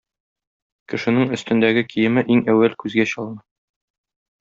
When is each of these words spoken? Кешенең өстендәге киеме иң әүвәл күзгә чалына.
Кешенең 0.93 1.37
өстендәге 1.37 1.85
киеме 1.93 2.27
иң 2.37 2.45
әүвәл 2.55 2.77
күзгә 2.85 3.11
чалына. 3.15 3.49